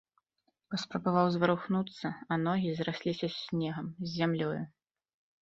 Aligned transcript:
Паспрабаваў 0.73 1.27
зварухнуцца, 1.35 2.07
а 2.31 2.39
ногі 2.47 2.73
зрасліся 2.81 3.25
з 3.35 3.35
снегам, 3.45 3.93
з 4.05 4.09
зямлёю. 4.17 4.61